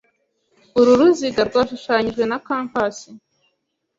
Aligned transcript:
Uru 0.79 0.91
ruziga 0.99 1.41
rwashushanijwe 1.49 2.23
na 2.29 2.37
compas. 2.47 2.97